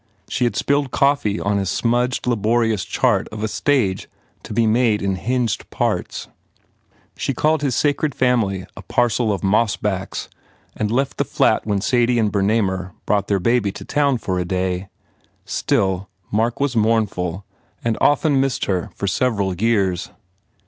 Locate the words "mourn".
16.75-17.05